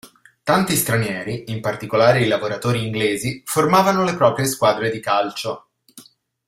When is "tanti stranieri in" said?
0.43-1.61